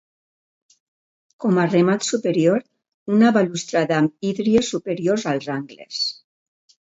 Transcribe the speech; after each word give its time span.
Com 1.43 1.59
a 1.63 1.65
remat 1.73 2.07
superior, 2.07 2.63
una 3.17 3.31
balustrada 3.35 3.99
amb 4.05 4.27
hídries 4.29 4.71
superiors 4.77 5.27
als 5.35 5.51
angles. 5.57 6.01